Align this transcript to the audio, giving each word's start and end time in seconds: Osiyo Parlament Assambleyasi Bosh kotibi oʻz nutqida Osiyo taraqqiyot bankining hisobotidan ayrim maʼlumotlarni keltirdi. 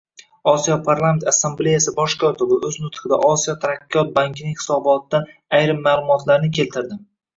Osiyo 0.51 0.75
Parlament 0.85 1.25
Assambleyasi 1.31 1.93
Bosh 1.99 2.15
kotibi 2.23 2.57
oʻz 2.69 2.79
nutqida 2.85 3.19
Osiyo 3.27 3.55
taraqqiyot 3.67 4.11
bankining 4.19 4.57
hisobotidan 4.63 5.29
ayrim 5.59 5.85
maʼlumotlarni 5.89 6.51
keltirdi. 6.61 6.99